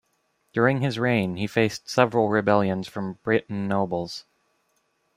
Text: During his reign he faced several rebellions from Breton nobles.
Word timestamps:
During 0.51 0.81
his 0.81 0.97
reign 0.97 1.35
he 1.37 1.45
faced 1.45 1.87
several 1.87 2.29
rebellions 2.29 2.87
from 2.87 3.19
Breton 3.21 3.67
nobles. 3.67 4.25